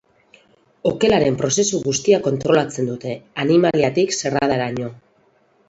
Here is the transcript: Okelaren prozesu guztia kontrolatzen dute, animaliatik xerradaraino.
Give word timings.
Okelaren 0.91 1.37
prozesu 1.41 1.81
guztia 1.83 2.19
kontrolatzen 2.29 2.89
dute, 2.93 3.13
animaliatik 3.47 4.19
xerradaraino. 4.21 4.93